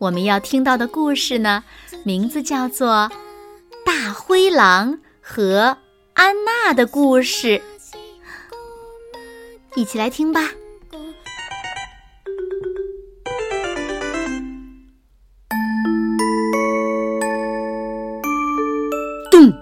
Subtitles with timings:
[0.00, 1.62] 我们要听到的故事呢，
[2.04, 2.88] 名字叫做
[3.84, 5.76] 《大灰狼和
[6.14, 7.48] 安娜的故事》，
[9.74, 10.52] 一起来听吧。
[19.30, 19.52] 咚，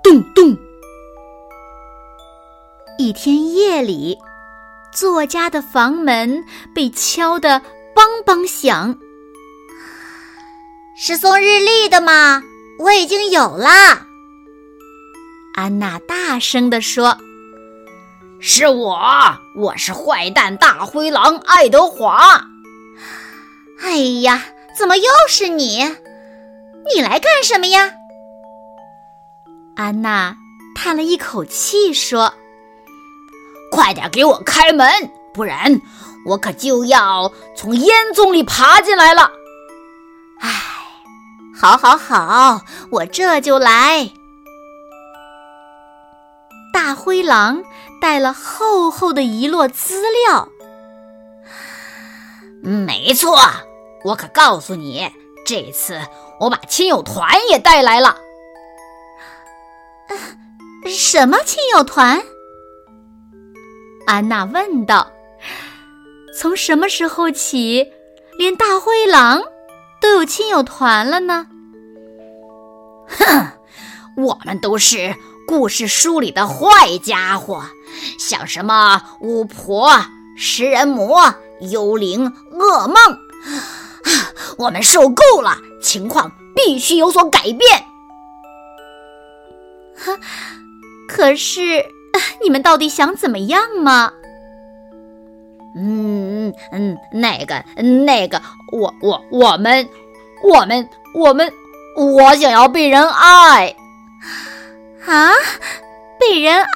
[0.00, 0.56] 咚咚。
[2.98, 4.16] 一天夜里，
[4.92, 7.60] 作家的房门被敲得
[7.96, 8.96] 梆梆响。
[11.00, 12.42] 是送日历的吗？
[12.80, 13.68] 我已经有了。
[15.54, 17.16] 安娜大声地说
[18.42, 18.98] ：“是我，
[19.54, 22.48] 我是坏蛋大灰狼爱德华。”
[23.80, 24.42] 哎呀，
[24.76, 25.84] 怎么又是你？
[26.92, 27.92] 你来干什么呀？
[29.76, 30.36] 安娜
[30.74, 32.34] 叹了一口气说
[33.70, 34.90] ：“快点给我开门，
[35.32, 35.80] 不然
[36.26, 39.30] 我可就要从烟囱里爬进来了。”
[40.40, 40.62] 唉，
[41.60, 42.60] 好，好，好，
[42.92, 44.10] 我这就来。
[46.72, 47.64] 大灰狼
[48.00, 50.48] 带了厚厚的一摞资料。
[52.62, 53.36] 没错，
[54.04, 55.12] 我可告诉你，
[55.44, 56.00] 这次
[56.38, 58.16] 我把亲友团也带来了。
[60.86, 62.22] 什么亲友团？
[64.06, 65.10] 安娜问道。
[66.38, 67.84] 从什么时候起，
[68.38, 69.42] 连大灰狼
[70.00, 71.46] 都有亲友团了呢？
[73.08, 73.48] 哼，
[74.16, 75.14] 我们都是
[75.46, 77.64] 故事书里的坏家伙，
[78.18, 79.90] 像什么巫婆、
[80.36, 82.96] 食人魔、幽灵、噩梦。
[84.58, 87.84] 我们受够了，情况必须有所改变。
[89.96, 90.18] 哈。
[91.08, 91.86] 可是，
[92.42, 94.12] 你们到底想怎么样吗？
[95.74, 97.64] 嗯嗯，那个
[98.04, 98.40] 那个，
[98.72, 99.88] 我我我们
[100.42, 101.52] 我们我们，
[101.96, 103.74] 我想要被人爱
[105.06, 105.30] 啊！
[106.18, 106.66] 被人爱？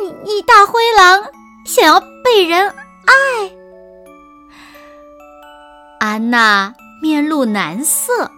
[0.00, 1.24] 你你大灰狼
[1.64, 3.50] 想要被人爱？
[6.00, 8.30] 安娜面露难色。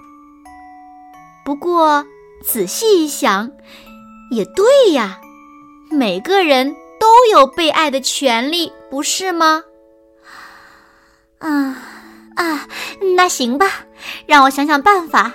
[1.45, 2.07] 不过
[2.45, 3.51] 仔细一想。
[4.31, 5.19] 也对呀，
[5.91, 9.65] 每个人都有被爱的权利，不是吗？
[11.39, 11.49] 啊
[12.37, 12.69] 啊，
[13.17, 13.67] 那行吧，
[14.27, 15.33] 让我想想办法。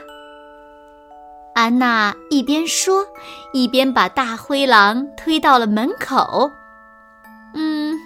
[1.56, 3.08] 安娜一边说，
[3.54, 6.52] 一边把大灰狼推到了门口。
[7.56, 8.00] 嗯，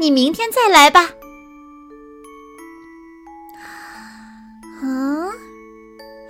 [0.00, 1.10] 你明天再来吧。
[4.82, 5.30] 嗯，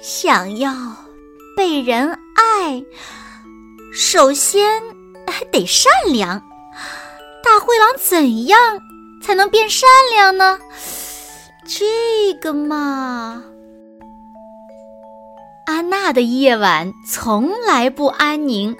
[0.03, 0.75] 想要
[1.56, 2.84] 被人爱。
[3.93, 4.82] 首先
[5.53, 6.43] 得善良，
[7.43, 8.59] 大灰狼怎样
[9.23, 10.59] 才能变善良呢？
[11.67, 13.43] 这个嘛，
[15.67, 18.77] 安娜的夜晚从来不安宁，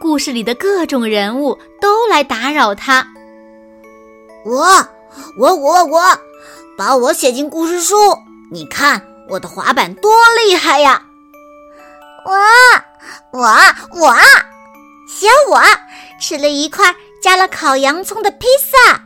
[0.00, 3.06] 故事里的各种人物都来打扰她。
[4.44, 4.88] 我，
[5.38, 6.18] 我，我，我，
[6.76, 7.96] 把我写进故事书，
[8.50, 10.12] 你看我的滑板多
[10.46, 11.02] 厉害呀！
[12.24, 12.32] 我。
[13.30, 14.14] 我我，
[15.08, 15.62] 写我
[16.20, 19.02] 吃了一块加了烤洋葱的披萨。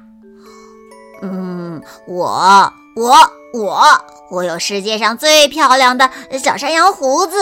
[1.23, 3.15] 嗯，我我
[3.55, 3.83] 我
[4.31, 7.37] 我有世界上最漂亮的小山羊胡子。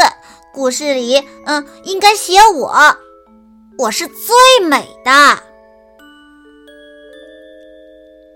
[0.53, 2.97] 故事里，嗯，应该写我，
[3.79, 5.39] 我是最美的。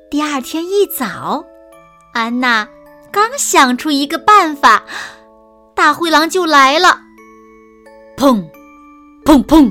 [0.08, 1.44] 第二天一早，
[2.12, 2.68] 安娜
[3.10, 4.84] 刚想出一个办法，
[5.74, 7.00] 大灰狼就来了。
[8.16, 8.48] 砰，
[9.24, 9.68] 砰砰！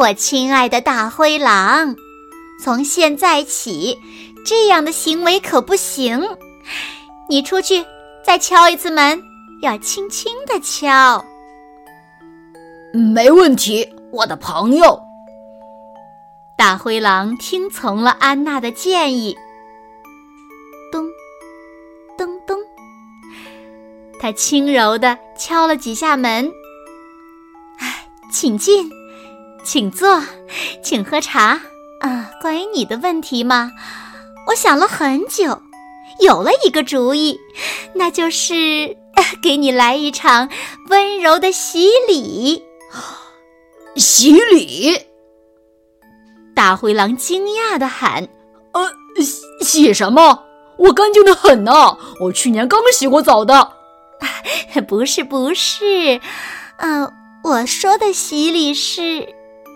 [0.00, 1.94] 我亲爱的大灰狼，
[2.64, 3.98] 从现在起，
[4.46, 6.18] 这样的行为可不行。
[7.28, 7.84] 你出去
[8.24, 9.22] 再敲一次门，
[9.60, 11.22] 要轻轻的敲。
[12.94, 14.98] 没问题，我的朋友。
[16.56, 19.36] 大灰狼听从了安娜的建议。
[20.90, 21.04] 咚，
[22.16, 22.56] 咚咚
[24.18, 26.50] 他轻柔地敲了几下门
[28.32, 28.90] ，“请进，
[29.64, 30.22] 请坐，
[30.82, 31.60] 请喝茶。”
[32.00, 33.70] 啊，关于你的问题嘛，
[34.46, 35.60] 我想了很久，
[36.20, 37.38] 有了一个主意，
[37.94, 38.96] 那就是
[39.42, 40.48] 给你来一场
[40.88, 42.62] 温柔的洗礼。
[43.96, 44.98] 洗礼！
[46.54, 48.26] 大灰狼惊讶的喊
[48.72, 50.42] ：“呃，洗洗什么？
[50.78, 53.72] 我干净的很呢，我去年刚洗过澡的。
[54.88, 56.18] ”不是，不是，
[56.78, 57.12] 嗯，
[57.44, 59.28] 我说的洗礼是……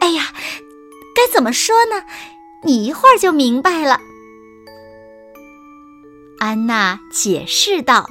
[0.05, 0.35] 哎呀，
[1.17, 2.05] 该怎么说呢？
[2.63, 3.99] 你一会儿就明白了。
[6.39, 8.11] 安娜解释道：“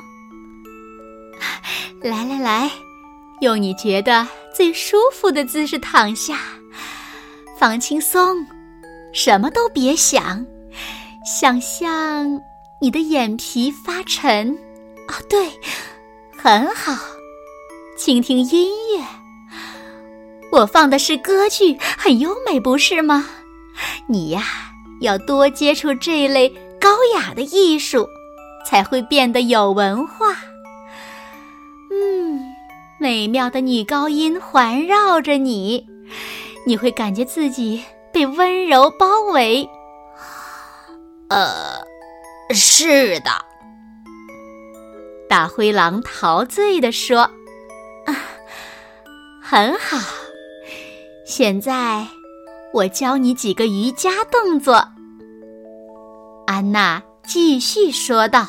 [2.02, 2.72] 来来来，
[3.42, 6.40] 用你觉得最舒服的姿势躺下，
[7.60, 8.44] 放轻松，
[9.14, 10.44] 什么都别想，
[11.24, 12.42] 想象
[12.82, 14.58] 你的眼皮发沉。
[15.08, 15.48] 啊，对，
[16.36, 16.98] 很好，
[17.96, 19.23] 倾听音乐。
[20.54, 23.28] 我放的是歌剧，很优美，不是吗？
[24.08, 24.44] 你呀，
[25.02, 26.48] 要多接触这类
[26.80, 28.08] 高雅的艺术。”
[28.66, 30.38] 才会变得有文化。
[31.92, 32.42] 嗯，
[32.98, 35.86] 美妙的女高音环绕着你，
[36.66, 37.84] 你会感觉自己
[38.14, 39.70] 被温柔包围。
[41.28, 41.84] 呃，
[42.52, 43.32] 是的。
[45.28, 47.30] 大灰狼陶醉地说
[48.08, 48.16] ：“啊，
[49.42, 50.23] 很好。
[51.26, 52.08] 现在
[52.74, 54.88] 我教你几个瑜伽动作。”
[56.48, 57.02] 安娜。
[57.26, 58.46] 继续说道：“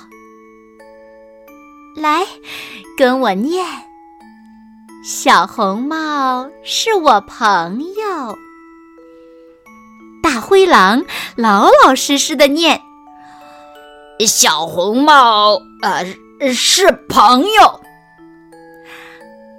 [1.94, 2.26] 来，
[2.99, 3.65] 跟我念。
[5.05, 8.37] 小红帽是我朋友。
[10.20, 11.05] 大灰狼
[11.37, 12.82] 老老实实的念。
[14.27, 16.05] 小红帽，呃，
[16.53, 17.81] 是朋友。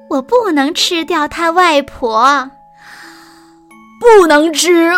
[0.09, 2.51] 我不能吃掉他外婆，
[4.19, 4.91] 不能吃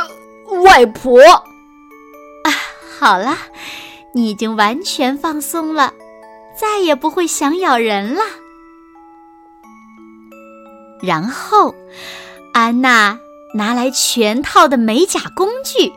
[0.64, 1.22] 外婆。
[1.22, 2.52] 啊，
[3.00, 3.38] 好了。”
[4.14, 5.94] 你已经完全放松了，
[6.60, 8.22] 再也不会想咬人了。
[11.04, 11.76] 然后，
[12.52, 13.20] 安娜
[13.54, 15.94] 拿来全套的美甲工具，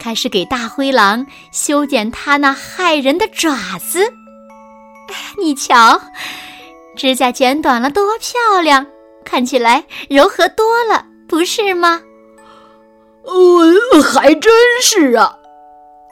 [0.00, 4.10] 开始给大灰狼修剪它那害人的爪子。
[5.36, 6.00] 你瞧，
[6.96, 8.86] 指甲剪短了多漂亮，
[9.22, 12.00] 看起来柔和多了，不是吗？
[13.24, 15.38] 呃，还真是啊。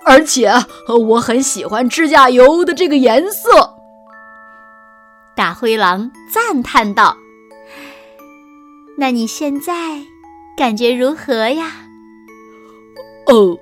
[0.05, 0.51] 而且
[1.09, 3.77] 我很喜欢指甲油的这个颜色。
[5.37, 7.17] 大灰狼赞叹道
[8.99, 9.73] ：“那你现在
[10.57, 11.73] 感觉如何呀？”
[13.27, 13.57] 哦，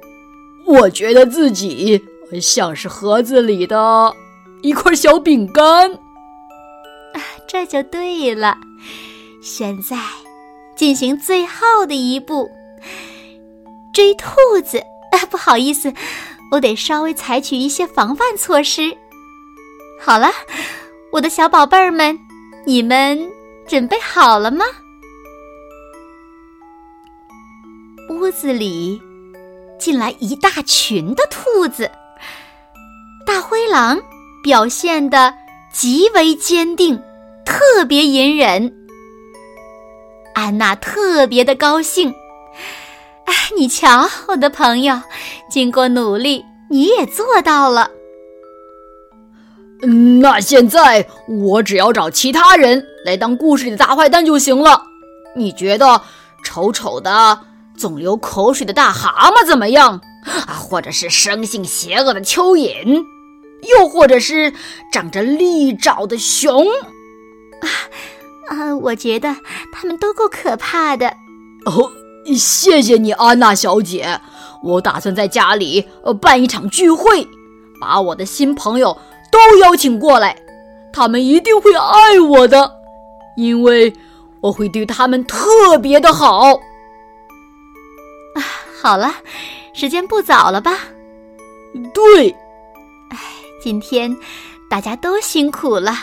[0.67, 2.02] 我觉得自己
[2.41, 4.14] 像是盒子里的
[4.62, 5.93] 一块小饼干。
[5.93, 8.56] 啊，这就对了。
[9.43, 9.99] 现在
[10.75, 12.50] 进行最后的一步，
[13.92, 14.31] 追兔
[14.64, 14.78] 子。
[15.12, 15.92] 啊，不好意思。
[16.50, 18.96] 我得稍微采取一些防范措施。
[20.00, 20.31] 好了，
[21.12, 22.19] 我的小宝贝儿们，
[22.66, 23.31] 你们
[23.69, 24.64] 准备好了吗？
[28.08, 29.00] 屋子里
[29.78, 31.88] 进来一大群的兔子，
[33.25, 34.00] 大灰狼
[34.42, 35.32] 表现的
[35.72, 37.00] 极为坚定，
[37.44, 38.72] 特别隐忍。
[40.34, 42.12] 安娜特别的高兴。
[43.31, 45.00] 哎，你瞧，我的朋友，
[45.49, 47.88] 经过努力，你也做到了。
[50.21, 54.83] 那现在我只要找其他人来当故事里的大坏蛋就行了。
[55.37, 56.02] 你觉得
[56.45, 57.38] 丑丑的、
[57.78, 60.00] 总流口水的大蛤蟆怎么样？
[60.25, 63.04] 啊，或者是生性邪恶的蚯蚓，
[63.78, 64.52] 又或者是
[64.93, 66.66] 长着利爪的熊？
[67.61, 67.69] 啊
[68.49, 69.37] 啊，我觉得
[69.73, 71.11] 他们都够可怕的。
[71.66, 71.93] 哦。
[72.37, 74.21] 谢谢你，安娜小姐。
[74.62, 77.27] 我打算在家里呃办一场聚会，
[77.81, 78.97] 把我的新朋友
[79.33, 80.37] 都邀请过来，
[80.93, 82.73] 他们一定会爱我的，
[83.37, 83.95] 因为
[84.43, 86.53] 我会对他们特别的好。
[88.35, 88.41] 啊，
[88.83, 89.15] 好了，
[89.73, 90.73] 时间不早了吧？
[91.95, 92.31] 对。
[93.11, 93.19] 哎，
[93.62, 94.15] 今天
[94.69, 95.95] 大家都辛苦了。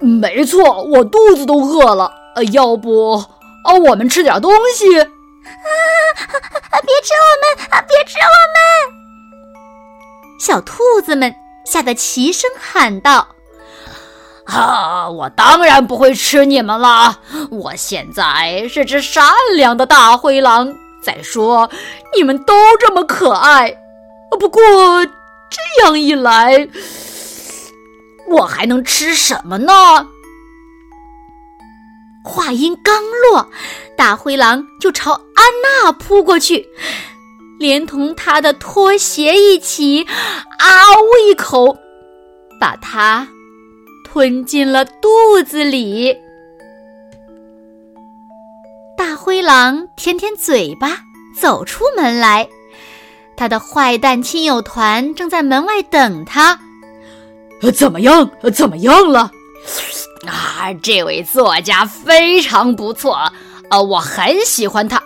[0.00, 2.12] 没错，我肚子都饿了。
[2.36, 3.24] 呃，要不？
[3.64, 5.00] 哦，我们吃点东西。
[5.00, 5.06] 啊！
[6.84, 7.66] 别吃我们！
[7.70, 7.80] 啊！
[7.82, 8.58] 别吃我们！
[10.38, 11.34] 小兔子们
[11.64, 13.28] 吓得齐声喊道
[14.46, 15.08] ：“啊！
[15.08, 17.20] 我当然不会吃你们了！
[17.50, 20.74] 我现在是只善良的大灰狼。
[21.02, 21.70] 再说，
[22.14, 23.74] 你们都这么可爱。
[24.38, 24.60] 不过
[25.04, 26.68] 这样一来，
[28.28, 29.72] 我还能吃什么呢？”
[32.28, 33.48] 话音刚落，
[33.96, 36.68] 大灰狼就朝安娜扑过去，
[37.58, 40.06] 连同他的拖鞋一起，
[40.58, 40.68] 啊
[41.00, 41.74] 呜一口，
[42.60, 43.26] 把它
[44.04, 45.08] 吞进了肚
[45.46, 46.14] 子里。
[48.94, 50.98] 大灰狼舔舔嘴巴，
[51.34, 52.46] 走出门来。
[53.38, 56.58] 他的坏蛋亲友团正在门外等他。
[57.74, 58.30] 怎么样？
[58.42, 59.30] 呃怎么样了？
[60.26, 63.32] 啊，这位作家非常不错，
[63.70, 64.96] 呃，我很喜欢他。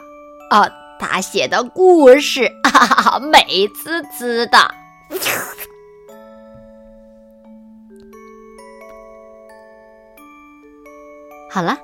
[0.50, 4.74] 啊，他写的故事啊，美滋滋的。
[11.50, 11.78] 好了，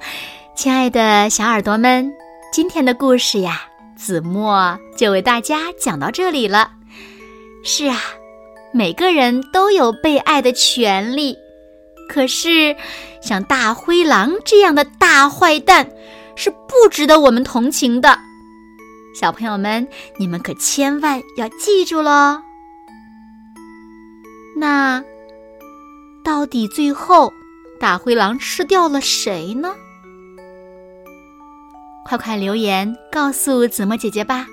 [0.54, 2.10] 亲爱的小耳朵们，
[2.52, 3.62] 今天的故事呀。
[3.96, 6.70] 子墨就为大家讲到这里了。
[7.64, 7.98] 是啊，
[8.72, 11.36] 每个人都有被爱的权利，
[12.08, 12.74] 可是
[13.22, 15.90] 像大灰狼这样的大坏蛋
[16.34, 18.18] 是不值得我们同情的。
[19.14, 19.86] 小朋友们，
[20.16, 22.40] 你们可千万要记住喽。
[24.56, 25.04] 那
[26.24, 27.32] 到底最后
[27.80, 29.74] 大灰狼吃掉了谁呢？
[32.04, 34.46] 快快留言告诉子墨姐姐吧！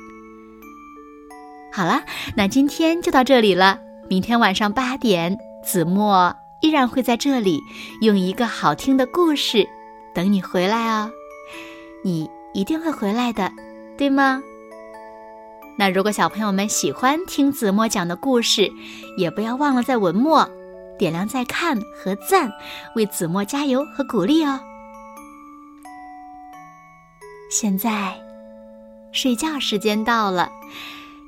[1.72, 2.04] 好了，
[2.36, 3.80] 那今天就到这里了。
[4.10, 6.36] 明天晚上八点，子墨
[6.66, 7.64] 依然会在这里
[8.02, 9.70] 用一个好听的故事
[10.16, 11.12] 等你回来哦。
[12.04, 13.52] 你一定会回来的，
[13.96, 14.42] 对吗？
[15.78, 18.72] 那如果小朋友们喜欢听子墨讲的故事，
[19.16, 20.50] 也不要忘了在文末
[20.98, 22.52] 点亮再看和赞，
[22.96, 24.60] 为子墨加油和鼓励哦。
[27.52, 28.20] 现在，
[29.12, 30.52] 睡觉时间到了，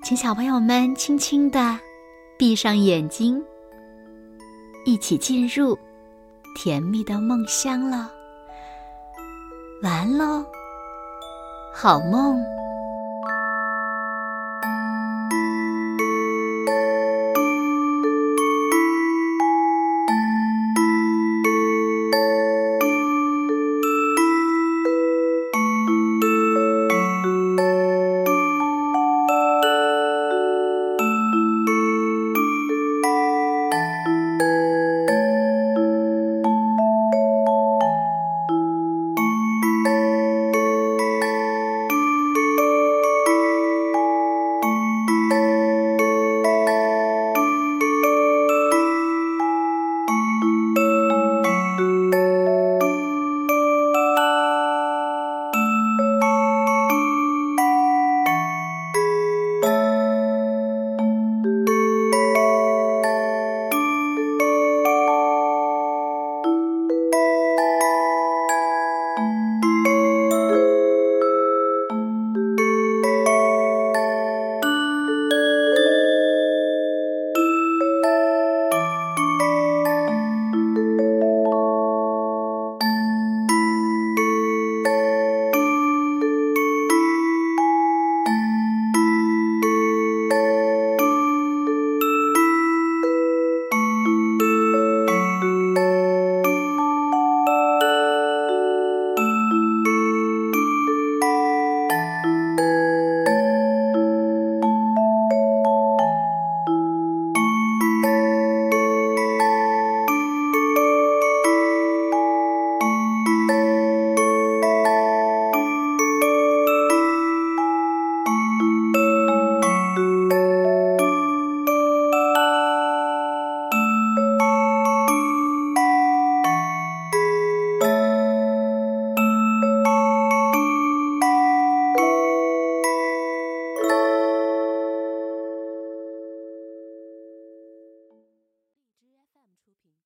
[0.03, 1.77] 请小朋友们轻轻的
[2.39, 3.39] 闭上眼睛，
[4.87, 5.77] 一起进入
[6.55, 8.09] 甜蜜的梦乡了。
[9.83, 10.45] 完喽，
[11.73, 12.41] 好梦。